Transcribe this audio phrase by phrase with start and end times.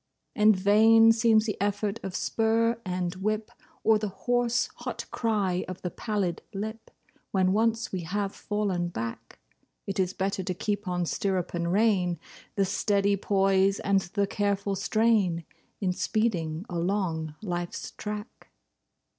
[0.35, 3.51] And vain seems the effort of spur and whip,
[3.83, 6.89] Or the hoarse, hot cry of the pallid lip,
[7.29, 9.37] When once we have fallen back.
[9.85, 12.17] It is better to keep on stirrup and rein,
[12.55, 15.45] The steady poise and the careful strain,
[15.81, 18.49] In speeding along Life's track.